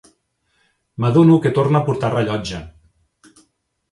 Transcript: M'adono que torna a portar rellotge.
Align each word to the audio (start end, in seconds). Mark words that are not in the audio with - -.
M'adono 1.03 1.35
que 1.43 1.51
torna 1.59 1.81
a 1.81 1.85
portar 1.89 2.11
rellotge. 2.15 2.61